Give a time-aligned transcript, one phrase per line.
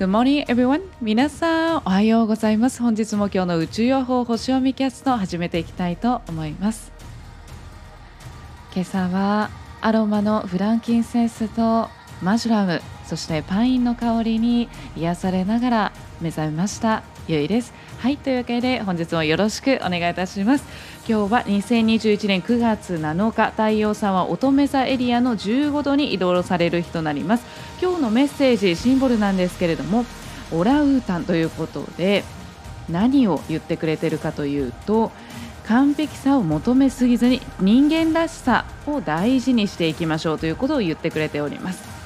[0.00, 0.80] Good morning everyone.
[1.02, 2.80] 皆さんおはようございます。
[2.80, 6.90] 本日も今日の宇宙予報星読みキャスト始めていきたいと思います。
[8.72, 9.50] 今朝は
[9.82, 11.90] アロマのフランキンセンスと
[12.22, 17.02] マジュラムそしてパインの香りに癒されながら目覚めました。
[17.26, 17.72] ゆいです。
[17.98, 20.64] はいというわけで本日もよろしくお願いいたします。
[21.08, 27.44] 今日は2021年9月7日太陽さんは乙女座エリアの15度に移動される日となります。
[27.80, 30.04] 今日のメッセージシンボルなんですけれども
[30.52, 32.22] オラウータンということで
[32.90, 35.10] 何を言ってくれてるかというと
[35.66, 41.99] 完璧さを求めすぎずに人間らしさを大事にしていきましょうということを言ってくれております。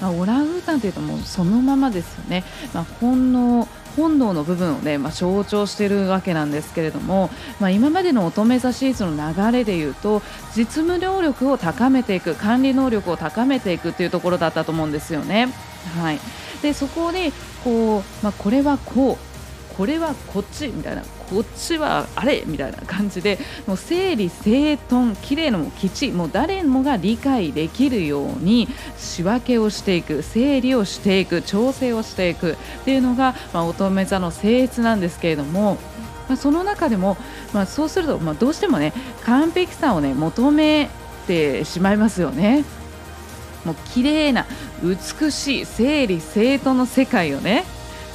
[0.00, 7.30] まあ、オランウータンというともうそのままですよね、まあ、本能本能の部分をね、まあ、象徴しているわけなんですけれども、
[7.60, 10.20] まあ、今までの乙女座シーズンの流れでいうと
[10.56, 15.48] 実務能力を高めていく管理能力を高めていくというところだったと思うんですよね。
[15.96, 16.18] はい、
[16.62, 19.33] でそこでこう、まあ、これはこう
[19.76, 35.78] これはこっちみたいなこっちはあれみたいな感じでもう整理整頓きれいのもきちもう誰もが理解できるように仕分けをしていく整理をしていく調整をしていくっていうのが、まあ、乙女座の性質なんですけれども。
[36.26, 37.18] まあ、その中でも、
[37.52, 40.88] まあ、そうすると、まあ、どうしてもね完璧さをね求め
[41.26, 42.64] てしまいますよね。
[43.64, 44.46] もう綺麗な
[44.82, 47.64] 美しい整理整頓の世界をね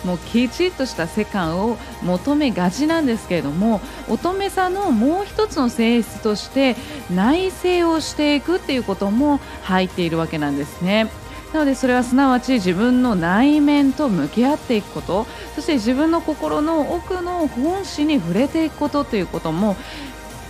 [0.06, 6.76] もうきちっとした世界を求めがちなんですけれども乙女座のもう一つの性質として
[7.14, 11.12] 内省をしていくっていうことも入っているわけなんですね。
[11.54, 19.76] なのでそれはすなわち自分の内面と向き合っていくことそして自分の心の奥の本心に触れていくことということも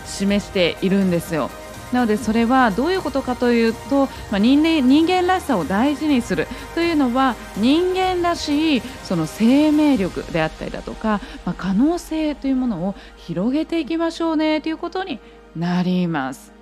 [0.06, 1.50] 示しているんですよ。
[1.92, 15.20] なのでそれはどういうことかというと、まあ、人間人間らしさを大事にするというのは人間らしいその生命力であったりだとか、まあ、可能性というものを広げていきましょうねということに
[15.56, 16.60] なります。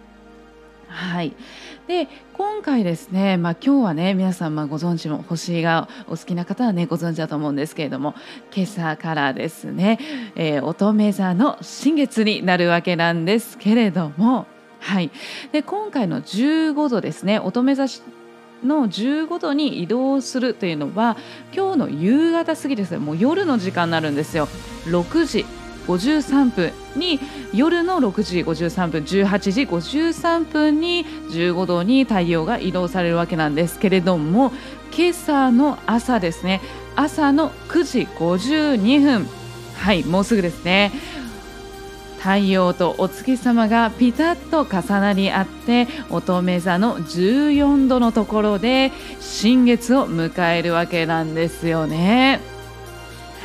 [0.88, 1.34] はい、
[1.88, 8.16] で今回ですね、まあ、今日はね皆さんまご存知も星がお好きな方はねご存知だと思うんですけれども
[8.56, 10.00] 今朝からですね、
[10.36, 14.48] えー、乙女座の新月になるわけなんですけれども
[14.80, 15.12] はい、
[15.52, 17.40] で今回の15度ですね。
[17.40, 17.86] 乙女座
[18.64, 21.18] の15度に移動するというのは
[21.56, 24.48] 今日の夕方過ぎですもう夜の時間になるんですよ。
[24.86, 25.46] 6時
[25.88, 27.20] 53分に
[27.54, 34.52] 夜の6時53分18時53分に15度に太陽が移動されるわけなんですけれども
[34.96, 36.62] 今朝の朝ですね。
[36.96, 39.28] 朝の9時52分。
[39.76, 40.92] はいもうすぐですね。
[42.20, 52.40] 太陽とお月様がピタッと重なり合って乙女座の14度のところで新月を迎えるわけなんですよね。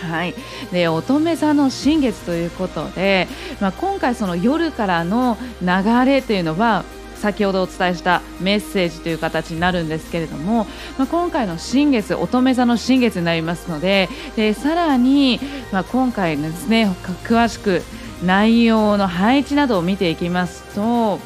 [0.02, 0.34] はい、
[0.72, 3.28] で乙女座の新月ということで、
[3.60, 6.84] まあ、今回その夜からの流れというのは
[7.22, 10.66] 先ほどお伝えしたメッセージという形になるんですけれども、
[10.98, 15.38] まあ、今回の新月乙女座の新月になりますのででさらに、
[15.70, 16.90] まあ、今回ですね
[17.22, 17.82] 詳しく
[18.22, 21.18] 内容の配置などを見ていきますと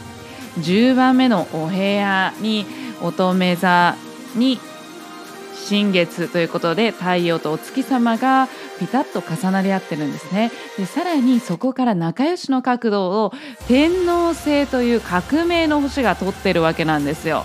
[0.61, 2.67] 10番目のお部屋に
[3.03, 3.95] 乙女座
[4.35, 4.59] に
[5.55, 8.49] 新月ということで太陽とお月様が
[8.79, 10.53] ピタッと重なり合ってるんですね。
[10.79, 13.33] でさらにそこから仲良しの角度を
[13.67, 17.45] 天王星という革命の星が取ってるわけなんですよ。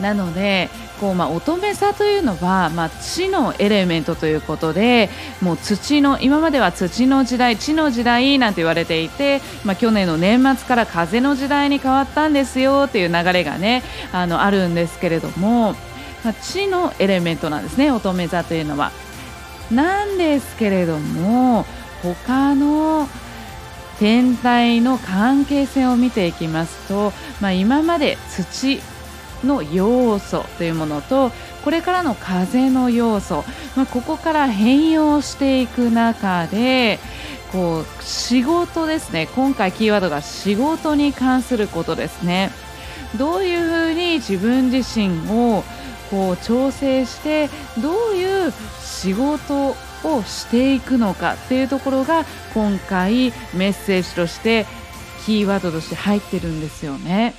[0.00, 15.72] なのでこう、まあ、乙女座というのは、まあ、地のエレメントということでもう土の今までは土の時代地の時代なんて言われていて、まあ、去年の年末から風の時代に変わったんですよっていう流れがねあのあるんですけれども、
[16.24, 18.92] まあ、地のエレメントなんですね乙女座というのは。
[19.70, 21.64] なんですけれども
[22.02, 23.08] 他の
[24.00, 28.80] 天体の関係性を見ていきますと、まあ、今まで土
[29.44, 31.30] の要素というものと
[31.64, 33.44] これからの風の要素、
[33.76, 36.98] まあ、ここから変容していく中で
[37.52, 39.28] こう仕事ですね。
[39.34, 42.50] 今回キーワードが仕事に関することですね。
[43.18, 45.64] どういうふうに自分自身を
[46.10, 47.48] こう調整して
[47.82, 49.74] どういう仕事
[50.04, 52.24] をしていくのかっていうところが
[52.54, 54.66] 今回メッセージとして
[55.26, 57.34] キーワードとして入ってるんですよね。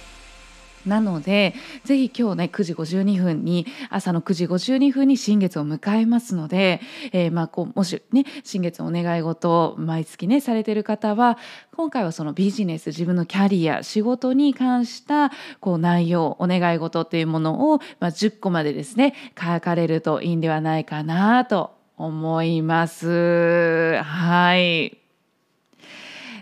[0.86, 6.82] なのでぜひ今日ね9時52分に朝の9時52分に新月を迎えますので、
[7.12, 11.38] えー、まあこうもしね新月のお願い事を毎月ねされてる方は
[11.76, 24.02] 今回はそのビジネス自分のキャリア仕事に関したこう内容お願い事っていうものを、まあ、10個までですね書かれるといいんではないかなと思います。
[24.04, 25.01] はい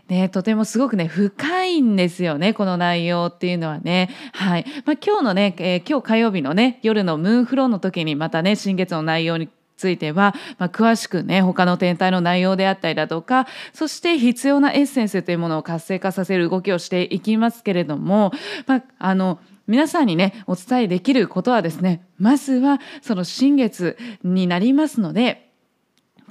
[0.09, 4.09] ね、とてもすごくね深いんですよねこの内容っていうのはね。
[4.33, 18.31] はいまあ、今日のね、えー、今日火曜日のね夜のムーンフローの時にまたね新月の内容については、まあ、詳しくね他の天体の内容であったりだとかそして必要なエッセンスというものを活性化させる動きをしていきますけれども、
[18.65, 25.48] まあ、あの皆さんにねお伝えできることはですねまずはその新月になりますので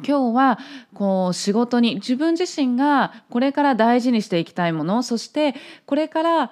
[0.06, 0.58] 今日は
[0.94, 5.54] こう仕事に自分自身がこれから大事にしていきたいものそして
[5.86, 6.50] これから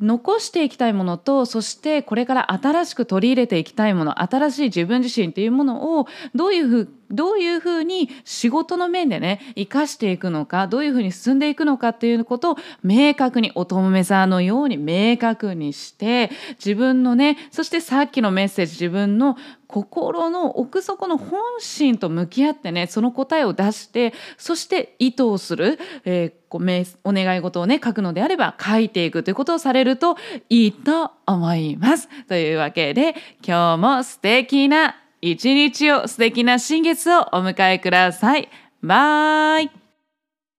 [0.00, 19.36] 残していきたいものとそしてこれから新しく取り入れていきたいもの新しい自分自身っていうものをどういうふうどういうふうに仕事の面でね生かしていくのかどういうふうに進んでいくのかっていうことを明確に乙女座のように明確にして自分のねそしてさっきのメッセージ自分の
[19.68, 30.16] 心の奥底の本心と向き合ってねその答えを出してそして意図をする、えー、お願い事をね書くのであれば書いていくということをされると
[30.48, 32.08] いいと思います。
[32.26, 33.14] というわけで
[33.46, 38.48] 今日も素敵な一日を素敵な新月をお迎えください。
[38.82, 39.77] バイ